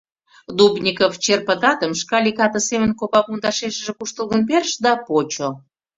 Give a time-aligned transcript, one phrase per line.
[0.57, 5.49] Дубников черпыт атым шкалик ате семын копа пундашешыже куштылгын перыш да почо.